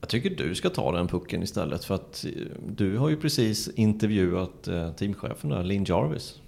[0.01, 2.31] Jag tycker du ska ta den pucken istället för att eh,
[2.69, 6.41] du har ju precis intervjuat eh, teamchefen där, Lin Jarvis.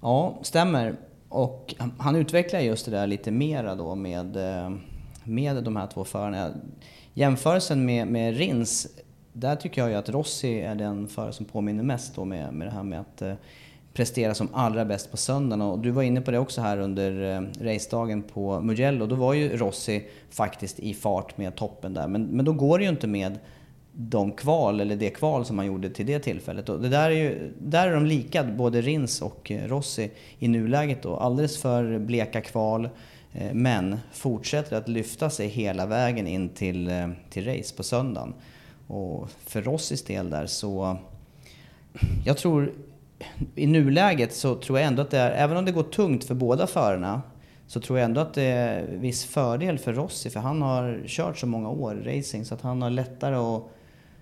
[0.00, 0.96] Ja, stämmer.
[1.28, 4.72] Och han utvecklar just det där lite mera då med, eh,
[5.24, 6.50] med de här två förarna.
[7.14, 8.88] Jämförelsen med, med Rins,
[9.32, 12.66] där tycker jag ju att Rossi är den förare som påminner mest då med, med
[12.66, 13.22] det här med att
[13.92, 15.62] prestera som allra bäst på söndagen.
[15.62, 19.06] Och du var inne på det också här under eh, racedagen på Mugello.
[19.06, 22.08] Då var ju Rossi faktiskt i fart med toppen där.
[22.08, 23.38] Men, men då går det ju inte med
[23.92, 26.68] de kval, eller det kval som han gjorde till det tillfället.
[26.68, 30.48] Och det där, är ju, där är de lika, både Rins och eh, Rossi i
[30.48, 31.16] nuläget då.
[31.16, 32.88] Alldeles för bleka kval,
[33.32, 38.34] eh, men fortsätter att lyfta sig hela vägen in till, eh, till race på söndagen.
[38.86, 40.96] Och för Rossis del där så...
[42.24, 42.72] Jag tror
[43.54, 46.34] i nuläget så tror jag ändå att det är, även om det går tungt för
[46.34, 47.22] båda förarna,
[47.66, 51.38] så tror jag ändå att det är viss fördel för Rossi, för han har kört
[51.38, 53.62] så många år racing så att han har lättare att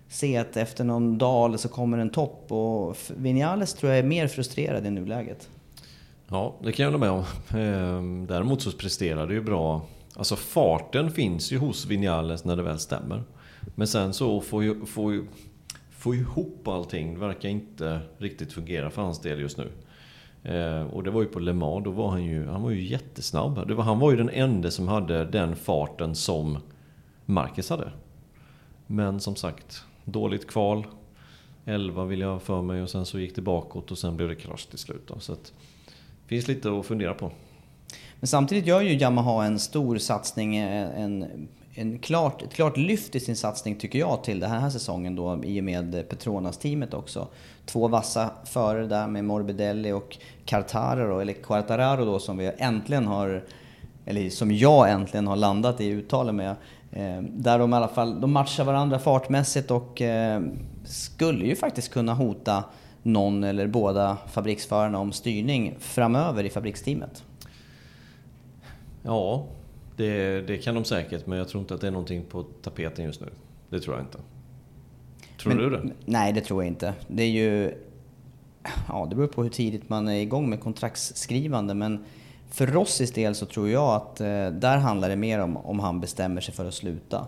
[0.08, 2.52] se att efter någon dal så kommer en topp.
[2.52, 5.48] Och Vinales tror jag är mer frustrerad i nuläget.
[6.28, 7.24] Ja, det kan jag hålla med om.
[7.61, 9.82] Ehm, däremot så presterar det ju bra.
[10.16, 13.22] Alltså farten finns ju hos Vinales när det väl stämmer.
[13.74, 15.24] Men sen så får ju, får ju
[15.98, 19.70] få ihop allting verkar inte riktigt fungera för hans del just nu.
[20.42, 22.82] Eh, och det var ju på Le Mans, då var han ju, han var ju
[22.82, 23.68] jättesnabb.
[23.68, 26.58] Det var, han var ju den enda som hade den farten som
[27.24, 27.92] Marcus hade.
[28.87, 30.87] Men som sagt, dåligt kval.
[31.64, 34.34] 11 vill jag för mig och sen så gick det bakåt och sen blev det
[34.34, 35.02] krasch till slut.
[35.06, 35.18] Då.
[35.18, 35.52] Så att,
[36.22, 37.32] det finns lite att fundera på.
[38.20, 41.48] Men samtidigt gör ju Yamaha en stor satsning, eh, en
[41.81, 45.45] en klart, ett klart lyft i sin satsning tycker jag till den här säsongen då
[45.45, 47.29] i och med Petronas-teamet också.
[47.67, 53.45] Två vassa förare där med Morbidelli och Cartararo, eller Quartararo då som vi äntligen har,
[54.05, 56.57] eller som jag äntligen har landat i uttalen med.
[56.93, 60.43] Eh, där de i alla fall, de matchar varandra fartmässigt och eh,
[60.85, 62.64] skulle ju faktiskt kunna hota
[63.03, 67.25] någon eller båda fabriksförarna om styrning framöver i fabriksteamet.
[69.03, 69.47] Ja,
[69.98, 73.04] det, det, kan de säkert, men jag tror inte att det är någonting på tapeten
[73.04, 73.26] just nu.
[73.68, 74.18] Det tror jag inte.
[75.40, 75.92] Tror men, du det?
[76.04, 76.94] Nej, det tror jag inte.
[77.08, 77.74] Det är ju...
[78.88, 82.04] Ja, det beror på hur tidigt man är igång med kontraktsskrivande, men
[82.50, 86.00] för Rossis del så tror jag att eh, där handlar det mer om om han
[86.00, 87.26] bestämmer sig för att sluta.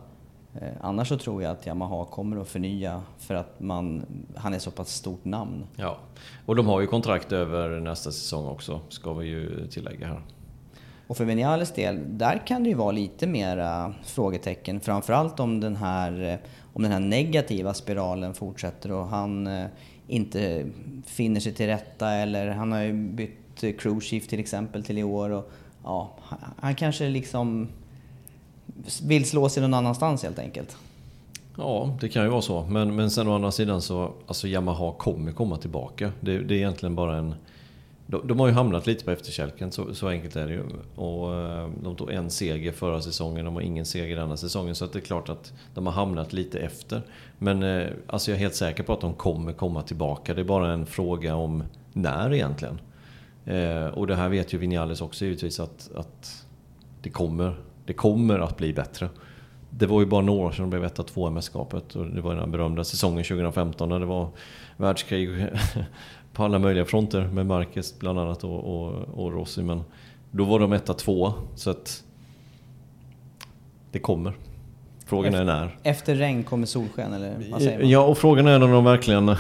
[0.54, 4.06] Eh, annars så tror jag att Yamaha kommer att förnya för att man,
[4.37, 5.66] han är så pass stort namn.
[5.76, 5.98] Ja,
[6.46, 10.22] och de har ju kontrakt över nästa säsong också, ska vi ju tillägga här.
[11.11, 14.81] Och för Vinales del, där kan det ju vara lite mera frågetecken.
[14.81, 16.38] Framförallt om den här, eh,
[16.73, 19.66] om den här negativa spiralen fortsätter och han eh,
[20.09, 20.64] inte
[21.07, 24.99] finner sig till rätta eller han har ju bytt eh, crew chief till exempel till
[24.99, 25.31] i år.
[25.31, 25.51] Och,
[25.85, 26.11] ja,
[26.57, 27.68] han kanske liksom
[29.03, 30.77] vill slå sig någon annanstans helt enkelt.
[31.57, 32.62] Ja, det kan ju vara så.
[32.62, 36.12] Men, men sen å andra sidan så, alltså Yamaha kommer komma tillbaka.
[36.20, 37.35] Det, det är egentligen bara en...
[38.11, 40.62] De, de, har ju hamnat lite på efterkälken, så, så enkelt är det ju.
[40.96, 44.75] Och eh, de tog en seger förra säsongen, de har ingen seger denna säsongen.
[44.75, 47.03] Så det är klart att de har hamnat lite efter.
[47.38, 50.35] Men eh, alltså jag är helt säker på att de kommer komma tillbaka.
[50.35, 52.81] Det är bara en fråga om när egentligen.
[53.44, 56.46] Eh, och det här vet ju Vinales också givetvis att, att
[57.03, 59.09] det, kommer, det kommer att bli bättre.
[59.70, 62.20] Det var ju bara några år sedan de blev etta två i mästerskapet och det
[62.20, 64.29] var den berömda säsongen 2015 när det var
[64.77, 65.29] världskrig
[66.33, 69.62] på alla möjliga fronter med Marquez bland annat och, och, och Rossi.
[69.62, 69.83] Men
[70.31, 72.05] då var de etta två så att
[73.93, 74.33] det kommer.
[75.07, 75.79] Frågan efter, är när.
[75.83, 77.88] Efter regn kommer solsken eller vad säger man?
[77.88, 79.37] Ja, och frågan är om de verkligen...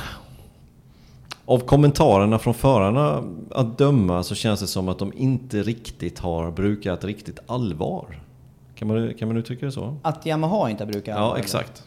[1.44, 6.50] Av kommentarerna från förarna att döma så känns det som att de inte riktigt har
[6.50, 8.20] brukat riktigt allvar.
[8.74, 9.96] Kan man, kan man uttrycka det så?
[10.02, 11.84] Att Yamaha inte brukar Ja, exakt.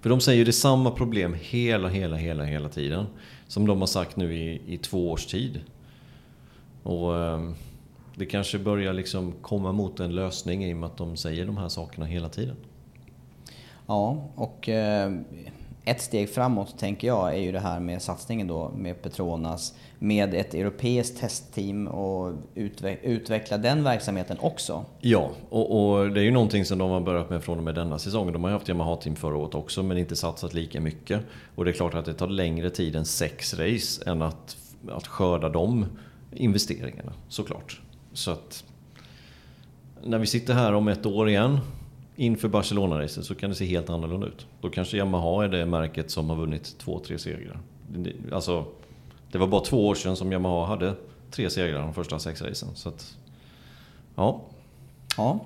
[0.00, 3.06] För de säger ju det är samma problem hela, hela, hela, hela tiden.
[3.54, 5.60] Som de har sagt nu i, i två års tid.
[6.82, 7.50] Och eh,
[8.14, 11.56] det kanske börjar liksom komma mot en lösning i och med att de säger de
[11.56, 12.56] här sakerna hela tiden.
[13.86, 15.12] Ja, och eh,
[15.84, 20.34] ett steg framåt tänker jag är ju det här med satsningen då med Petronas, med
[20.34, 24.84] ett europeiskt testteam och utve utveckla den verksamheten också.
[25.00, 27.74] Ja, och, och, det är ju någonting som de har börjat med från och med
[27.74, 28.32] denna säsong.
[28.32, 31.20] De har ju haft Yamaha-team förra året också men inte satsat lika mycket.
[31.54, 34.56] Och det är klart att det tar längre tid än sex race än att,
[34.90, 35.86] att skörda de
[36.32, 37.80] investeringarna såklart.
[38.12, 38.64] Så att
[40.02, 41.60] när vi sitter här om ett år igen
[42.16, 44.46] inför Barcelona-racet så kan det se helt annorlunda ut.
[44.60, 47.60] Då kanske Yamaha är det märket som har vunnit två, tre segrar.
[48.32, 48.64] Alltså,
[49.32, 50.94] det var bara två år sedan som Yamaha hade
[51.30, 52.68] tre segrar de första sex racen.
[52.74, 53.16] Så att,
[54.14, 54.40] ja.
[55.16, 55.40] Ja,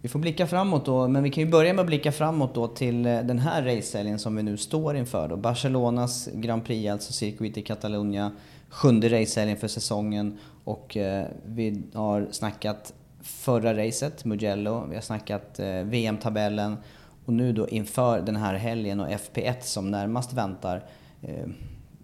[0.00, 2.68] vi får blicka framåt då, men vi kan ju börja med att blicka framåt då
[2.68, 5.36] till eh, den här racehelgen som vi nu står inför då.
[5.36, 8.32] Barcelonas Grand Prix, alltså Circuit i Catalunya.
[8.68, 12.94] Sjunde racehelgen för säsongen och eh, vi har snackat
[13.24, 14.86] förra racet, Mugello.
[14.88, 16.76] Vi har snackat eh, VM-tabellen.
[17.24, 20.84] Och nu då inför den här helgen och FP1 som närmast väntar.
[21.22, 21.46] Eh,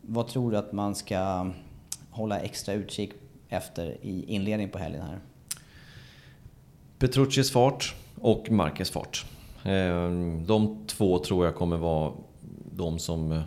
[0.03, 1.51] vad tror du att man ska
[2.11, 3.11] hålla extra utkik
[3.49, 5.21] efter i inledningen på helgen här?
[6.99, 9.27] Petruccis fart och Marquez fart.
[9.65, 10.11] Eh,
[10.47, 12.13] de två tror jag kommer vara
[12.73, 13.43] de som eh,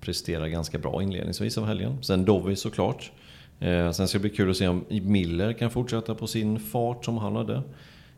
[0.00, 2.02] presterar ganska bra inledningsvis av helgen.
[2.02, 3.12] Sen Dovi såklart.
[3.60, 7.04] Eh, sen ska det bli kul att se om Miller kan fortsätta på sin fart
[7.04, 7.62] som han hade.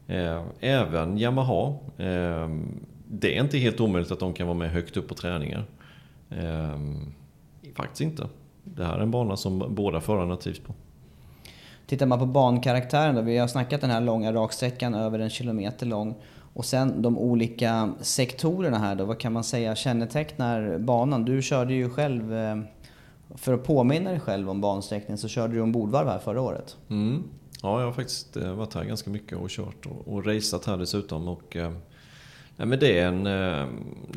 [0.07, 1.75] Eh, även Yamaha.
[1.99, 2.49] Eh,
[3.09, 5.65] det är inte helt omöjligt att de kan vara med högt upp på träningar.
[6.31, 6.79] Eh,
[7.75, 8.29] faktiskt inte.
[8.65, 10.75] Det här är en bana som båda förarna trivs på.
[11.87, 15.87] Tittar man på bankaraktären då, vi har snackat den här långa raksträckan över en kilometer
[15.87, 16.15] lång.
[16.53, 21.25] Och sen de olika sektorerna här då, vad kan man säga kännetecknar banan?
[21.25, 22.57] Du körde ju själv eh,
[23.35, 26.77] för att påminna dig själv om bansträckningen så körde du ombordvarv här förra året.
[26.89, 27.23] Mm.
[27.63, 30.77] Ja, jag har faktiskt eh, varit här ganska mycket och kört och, och raceat här
[30.77, 31.29] dessutom.
[31.29, 31.73] Och, eh,
[32.57, 33.67] men det är en, eh,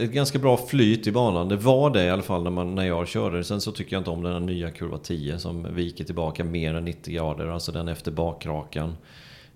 [0.06, 1.50] ett ganska bra flyt i banan.
[1.50, 3.44] Det var det i alla fall när, man, när jag körde.
[3.44, 6.74] Sen så tycker jag inte om den här nya kurva 10 som viker tillbaka mer
[6.74, 7.48] än 90 grader.
[7.48, 8.96] Alltså den efter bakrakan.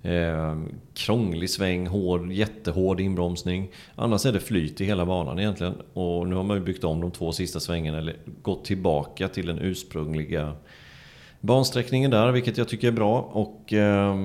[0.07, 0.57] Eh,
[0.93, 3.69] krånglig sväng, hård, jättehård inbromsning.
[3.95, 5.73] Annars är det flyt i hela banan egentligen.
[5.93, 9.47] Och nu har man ju byggt om de två sista svängarna, eller gått tillbaka till
[9.47, 10.55] den ursprungliga
[11.41, 13.19] bansträckningen där, vilket jag tycker är bra.
[13.21, 14.15] Och eh,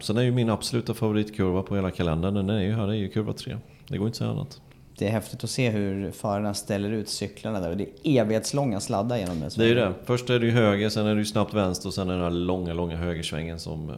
[0.00, 2.98] sen är ju min absoluta favoritkurva på hela kalendern, den är ju här, det är
[2.98, 3.56] ju kurva 3.
[3.88, 4.60] Det går inte att säga annat.
[4.98, 9.16] Det är häftigt att se hur förarna ställer ut cyklarna där det är evighetslånga sladdar
[9.16, 9.56] genom det.
[9.56, 9.92] Det är ju det.
[10.04, 12.18] Först är det ju höger, sen är det ju snabbt vänster och sen är det
[12.18, 13.92] den här långa, långa högersvängen som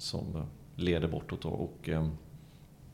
[0.00, 0.24] som
[0.76, 1.44] leder bortåt.
[1.44, 2.10] Och, ehm,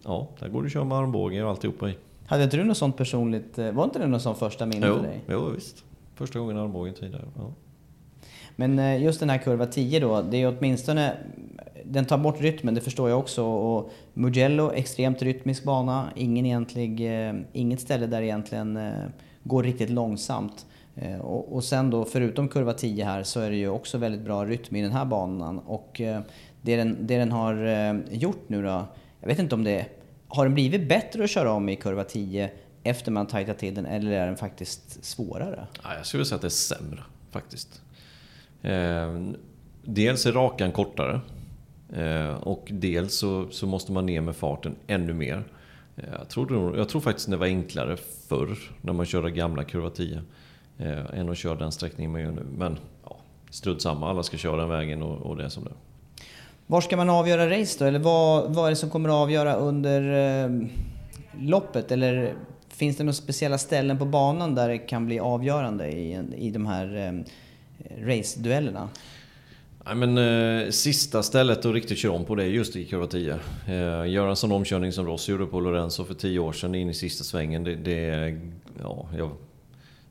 [0.05, 1.97] ja, där går det att köra med armbåge och alltihopa i.
[2.27, 5.03] Hade inte du något sånt personligt, eh, var inte det något sånt första minne för
[5.03, 5.21] dig?
[5.29, 5.85] Jo, visst.
[6.15, 7.25] Första gången armbågen tidigare.
[7.37, 7.53] Ja.
[8.57, 11.17] Men eh, just den här kurva 10 då, det är åtminstone...
[11.85, 13.45] Den tar bort rytmen, det förstår jag också.
[13.45, 16.09] Och Mugello, extremt rytmisk bana.
[16.17, 18.79] Ingen egentlig, eh, inget ställe där egentligen
[19.43, 20.67] går riktigt långsamt.
[21.21, 24.45] Och, och sen då, förutom kurva 10 här, så är det ju också väldigt bra
[24.45, 25.59] rytm i den här banan.
[25.59, 26.01] Och
[26.67, 28.87] det den, det den har eh, gjort nu då,
[29.21, 29.87] jag vet inte om det
[30.29, 32.51] har den blivit bättre att köra om i kurva 10
[32.83, 35.67] efter man tajtat till den eller är den faktiskt svårare?
[35.83, 37.83] Ja, jag skulle säga att det är sämre faktiskt.
[38.63, 39.21] Eh,
[39.85, 41.21] dels är rakan kortare
[41.93, 45.45] eh, och dels så, så, måste man ner med farten ännu mer.
[45.97, 47.97] Eh, jag, tror, jag tror faktiskt det var enklare
[48.29, 50.23] förr när man körde gamla kurva 10
[50.79, 52.47] eh, än att köra den sträckningen man gör nu.
[52.57, 53.17] Men ja,
[53.51, 55.96] strunt samma, alla ska köra den vägen och, och det är som det är.
[56.67, 57.85] Var ska man avgöra race då?
[57.85, 60.01] Eller vad, vad är det som kommer att avgöra under
[60.45, 60.51] eh,
[61.41, 61.93] loppet?
[61.93, 62.35] Eller
[62.69, 66.67] finns det några speciella ställen på banan där det kan bli avgörande i, i de
[66.67, 68.89] här eh, race-duellerna?
[69.85, 73.07] Nej, men, eh, sista stället att riktigt köra om på det är just i kurva
[73.07, 73.39] 10.
[73.67, 76.91] Eh, göra en sån omkörning som Ross gjorde på Lorenzo för 10 år sedan in
[76.91, 77.65] i sista svängen.
[77.65, 78.37] Det, det
[78.83, 79.31] ja, jag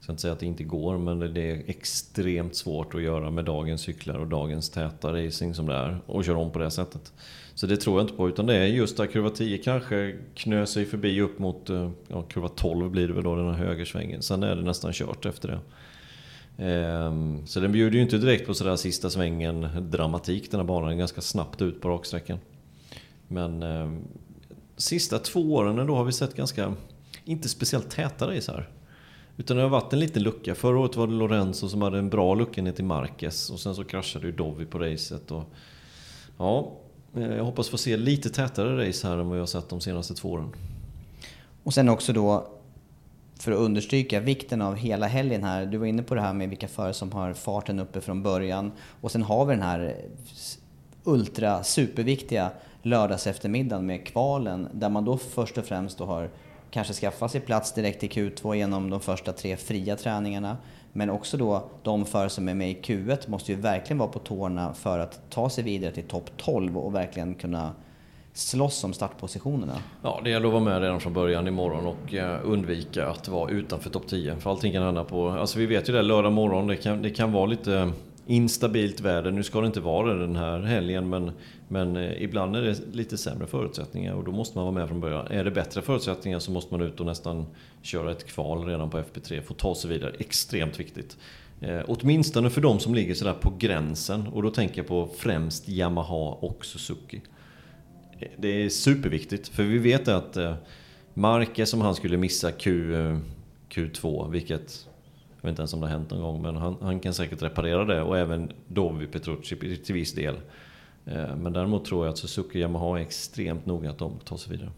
[0.05, 3.45] ska inte säga att det inte går, men det, är extremt svårt att göra med
[3.45, 5.97] dagens cyklar och dagens täta racing som det är.
[6.05, 7.13] Och köra om på det sättet.
[7.53, 10.65] Så det tror jag inte på, utan det är just där kurva 10 kanske knö
[10.65, 14.21] sig förbi upp mot eh, ja, kurva 12 blir det väl då, den här högersvängen.
[14.21, 15.59] Sen är det nästan kört efter det.
[16.65, 20.83] Ehm, så den bjuder ju inte direkt på sådär sista svängen dramatik den här banan,
[20.83, 22.39] den är ganska snabbt ut på raksträckan.
[23.27, 24.01] Men ehm,
[24.77, 26.73] sista två åren då har vi sett ganska,
[27.23, 28.69] inte speciellt täta race här.
[29.37, 30.55] Utan det har varit en liten lucka.
[30.55, 33.75] Förra året var det Lorenzo som hade en bra lucka ner till Marquez och sen
[33.75, 35.31] så kraschade ju Dovi på racet.
[35.31, 35.43] Och,
[36.37, 36.71] ja,
[37.15, 39.81] eh, jag hoppas få se lite tätare race här än vad jag har sett de
[39.81, 40.49] senaste två åren.
[41.63, 42.47] Och sen också då
[43.39, 45.65] för att understryka vikten av hela helgen här.
[45.65, 48.71] Du var inne på det här med vilka förare som har farten uppe från början.
[49.01, 49.95] Och sen har vi den här
[51.03, 56.29] ultra superviktiga lördags eftermiddagen med kvalen där man då först och främst då har
[56.75, 60.57] kanske skaffa sig plats direkt i Q2 genom de första tre fria träningarna.
[60.93, 64.19] Men också då de förare som är med i Q1 måste ju verkligen vara på
[64.19, 67.71] tårna för att ta sig vidare till topp 12 och verkligen kunna
[68.33, 69.73] slåss om startpositionerna.
[70.03, 73.49] Ja, det gäller att vara med redan från början imorgon och eh, undvika att vara
[73.49, 74.35] utanför topp 10.
[74.35, 75.29] För allting kan hända på...
[75.29, 77.91] Alltså vi vet ju det, lördag morgon, det kan, det kan vara lite
[78.27, 79.31] instabilt väder.
[79.31, 81.31] Nu ska det inte vara det den här helgen men,
[81.67, 84.99] men eh, ibland är det lite sämre förutsättningar och då måste man vara med från
[84.99, 85.27] början.
[85.27, 87.45] Är det bättre förutsättningar så måste man ut och nästan
[87.81, 90.15] köra ett kval redan på FP3 Få ta sig vidare.
[90.19, 91.17] Extremt viktigt.
[91.61, 95.69] Eh, åtminstone för de som ligger sådär på gränsen och då tänker jag på främst
[95.69, 97.21] Yamaha och Suzuki.
[98.19, 100.55] Eh, det är superviktigt, för vi vet att eh,
[101.13, 103.17] Marke som han skulle missa Q, eh,
[103.69, 104.87] Q2, vilket
[105.45, 107.41] jag vet inte ens om det har hänt någon gång, men han, han kan säkert
[107.41, 110.35] reparera det och även Dovi Petrucci till viss del.
[111.05, 114.37] Eh, men däremot tror jag att Suzuki och Yamaha är extremt noga att de tar
[114.37, 114.69] sig vidare.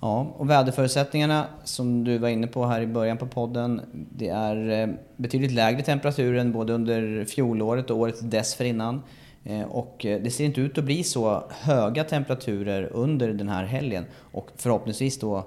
[0.00, 3.80] Ja, och väderförutsättningarna som du var inne på här i början på podden.
[3.92, 9.02] Det är eh, betydligt lägre temperaturer än både under fjolåret och året dessförinnan.
[9.44, 14.04] Eh, och det ser inte ut att bli så höga temperaturer under den här helgen
[14.14, 15.44] och förhoppningsvis då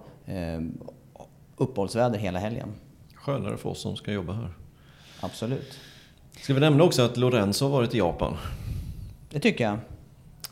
[1.58, 2.70] uppehållsväder hela helgen.
[3.22, 4.50] Skönare för oss som ska jobba här.
[5.20, 5.80] Absolut.
[6.42, 8.38] Ska vi nämna också att Lorenzo har varit i Japan?
[9.30, 9.78] Det tycker jag.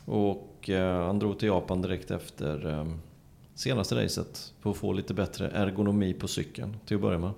[0.04, 0.70] Och
[1.06, 2.86] han drog till Japan direkt efter
[3.54, 7.30] senaste racet för att få lite bättre ergonomi på cykeln till att börja med.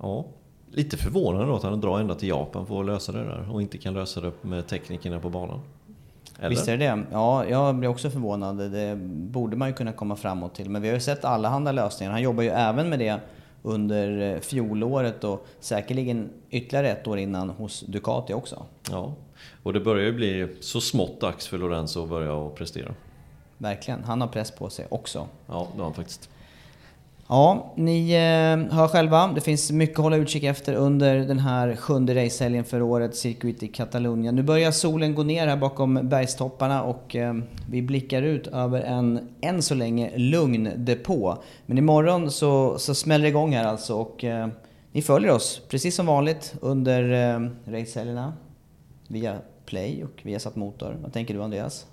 [0.00, 0.26] Ja,
[0.70, 3.62] Lite förvånande då att han drar ända till Japan för att lösa det där och
[3.62, 5.60] inte kan lösa det med teknikerna på banan.
[6.38, 6.48] Eller?
[6.48, 7.02] Visst är det det.
[7.12, 8.56] Ja, jag blir också förvånad.
[8.56, 10.70] Det borde man ju kunna komma framåt till.
[10.70, 12.12] Men vi har ju sett allehanda lösningar.
[12.12, 13.20] Han jobbar ju även med det
[13.62, 18.62] under eh, fjolåret och säkerligen ytterligare ett år innan hos Ducati också.
[18.90, 19.14] Ja,
[19.62, 22.94] och det börjar ju bli så smått dags för Lorenzo att börja prestera.
[23.58, 24.04] Verkligen.
[24.04, 25.28] Han har press på sig också.
[25.46, 26.30] Ja, det har han faktiskt.
[27.28, 29.32] Ja, ni eh, hör själva.
[29.34, 33.62] Det finns mycket att hålla utkik efter under den här sjunde racehelgen för året, Circuit
[33.62, 34.34] i Katalonien.
[34.34, 37.34] Nu börjar solen gå ner här bakom bergstopparna och eh,
[37.70, 41.42] vi blickar ut över en, än så länge, lugn depå.
[41.66, 44.48] Men imorgon så, så smäller det igång här alltså och eh,
[44.92, 48.32] ni följer oss precis som vanligt under eh, racehelgerna
[49.08, 50.96] via Play och via Satt Motor.
[51.02, 51.86] Vad tänker du Andreas?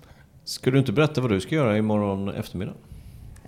[0.44, 2.74] Ska du inte berätta vad du ska göra imorgon eftermiddag?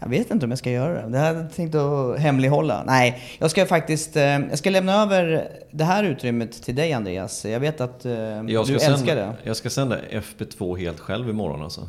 [0.01, 1.09] Jag vet inte om jag ska göra det.
[1.09, 2.85] Det här jag tänkt att hemlighålla.
[2.87, 4.17] Nej, jag ska faktiskt...
[4.17, 7.45] Eh, jag ska lämna över det här utrymmet till dig Andreas.
[7.45, 9.33] Jag vet att eh, du älskar sända, det.
[9.43, 11.89] Jag ska sända FP2 helt själv imorgon alltså.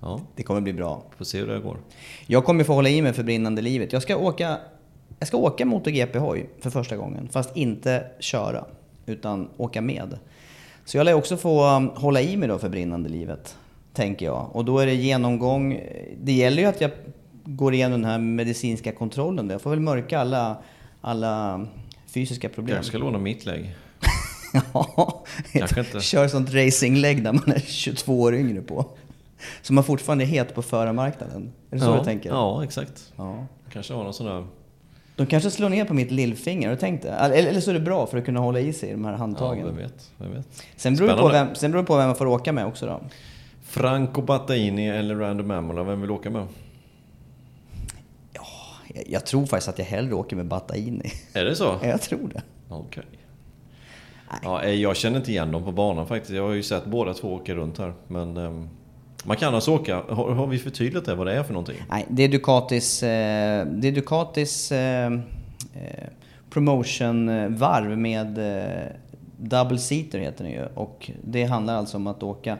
[0.00, 0.20] Ja.
[0.36, 1.02] Det kommer bli bra.
[1.16, 1.76] Får se hur det går.
[2.26, 3.92] Jag kommer få hålla i mig för brinnande livet.
[3.92, 4.56] Jag ska åka,
[5.18, 7.28] jag ska åka MotoGP-hoj för första gången.
[7.32, 8.64] Fast inte köra,
[9.06, 10.18] utan åka med.
[10.84, 13.56] Så jag lär också få um, hålla i mig då för brinnande livet.
[13.92, 14.48] Tänker jag.
[14.52, 15.80] Och då är det genomgång.
[16.22, 16.90] Det gäller ju att jag
[17.48, 19.50] går igenom den här medicinska kontrollen.
[19.50, 20.56] Jag får väl mörka alla,
[21.00, 21.66] alla
[22.06, 22.76] fysiska problem.
[22.76, 23.74] Jag ska låna mitt lägg.
[24.72, 26.00] ja, inte.
[26.00, 28.86] kör sånt racinglägg där man är 22 år yngre på.
[29.62, 31.52] Så man fortfarande är het på förarmarknaden.
[31.70, 32.30] Är det så ja, du tänker?
[32.30, 33.12] Ja, exakt.
[33.16, 33.46] Ja.
[33.72, 34.46] Kanske har någon sån där...
[35.16, 37.10] De kanske slår ner på mitt lillfinger, har du tänkt det?
[37.10, 39.58] Eller så är det bra för att kunna hålla i sig de här handtagen.
[39.58, 40.10] Ja, vem vet.
[40.18, 40.46] Vem vet.
[40.76, 42.86] Sen, beror det på vem, sen beror det på vem man får åka med också
[42.86, 43.00] då.
[43.62, 46.46] Franco Battaini eller Random Amola, vem vill åka med?
[49.06, 51.12] Jag tror faktiskt att jag hellre åker med Battaini.
[51.32, 51.78] Är det så?
[51.82, 52.42] jag tror det.
[52.68, 52.84] Okej.
[52.86, 53.18] Okay.
[54.42, 56.34] Ja, jag känner inte igen dem på banan faktiskt.
[56.34, 57.92] Jag har ju sett båda två åka runt här.
[58.06, 58.68] Men, ehm,
[59.24, 61.76] Man kan alltså åka, har, har vi förtydligat det vad det är för någonting?
[61.90, 65.12] Nej, det är Ducatis, eh, det är Ducatis eh,
[65.74, 66.08] eh,
[66.50, 68.86] promotion-varv med eh,
[69.36, 70.66] double seater heter den ju.
[70.74, 72.58] Och det handlar alltså om att åka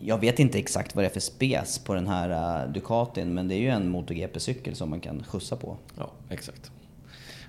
[0.00, 3.48] jag vet inte exakt vad det är för spes på den här uh, Ducatin, men
[3.48, 5.76] det är ju en MotoGP-cykel som man kan skjutsa på.
[5.98, 6.70] Ja, exakt.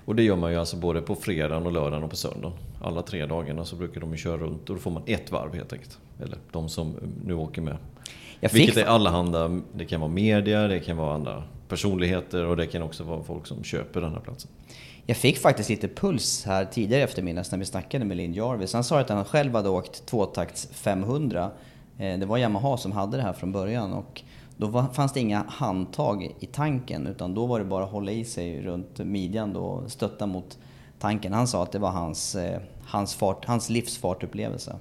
[0.04, 2.58] Och det gör man ju alltså både på fredagen och lördagen och på söndagen.
[2.82, 5.54] Alla tre dagarna så brukar de ju köra runt och då får man ett varv
[5.54, 5.98] helt enkelt.
[6.22, 7.76] Eller de som nu åker med.
[8.52, 12.82] Vilket är allehanda, det kan vara media, det kan vara andra personligheter och det kan
[12.82, 14.50] också vara folk som köper den här platsen.
[15.06, 18.72] Jag fick faktiskt lite puls här tidigare eftermiddags när vi snackade med Linn Jarvis.
[18.72, 21.50] Han sa att han själv hade åkt tvåtakts 500.
[21.98, 24.22] Eh, det var Yamaha som hade det här från början och
[24.56, 28.24] då fanns det inga handtag i tanken utan då var det bara att hålla i
[28.24, 30.58] sig runt midjan då och stötta mot
[30.98, 31.32] tanken.
[31.32, 34.76] Han sa att det var hans, eh, hans, fart, hans livsfartupplevelse.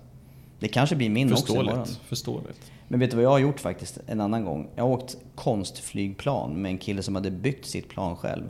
[0.59, 1.85] Det kanske blir min också imorgon.
[2.05, 2.71] Förståeligt.
[2.87, 4.67] Men vet du vad jag har gjort faktiskt en annan gång?
[4.75, 8.43] Jag har åkt konstflygplan med en kille som hade byggt sitt plan själv.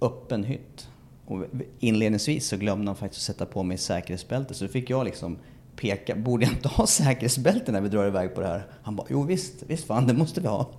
[0.00, 0.88] Öppen hytt.
[1.26, 1.44] Och
[1.78, 5.38] inledningsvis så glömde han faktiskt att sätta på mig säkerhetsbälte så då fick jag liksom
[5.80, 8.66] peka, borde jag inte ha säkerhetsbälte när vi drar iväg på det här?
[8.82, 10.70] Han bara, jo visst, visst fan det måste vi ha.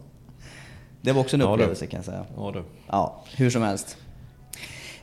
[1.01, 2.25] Det var också en upplevelse kan jag säga.
[2.37, 2.63] Ja, du.
[2.87, 3.97] ja hur som helst.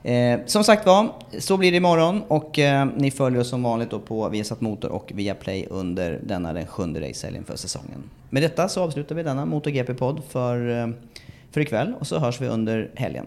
[0.03, 3.91] Eh, som sagt var, så blir det imorgon och eh, ni följer oss som vanligt
[3.91, 8.11] då på Viasat Motor och Viaplay under denna den sjunde racehelgen för säsongen.
[8.31, 10.89] Med detta så avslutar vi denna MotoGP-podd för, eh,
[11.51, 13.27] för ikväll och så hörs vi under helgen.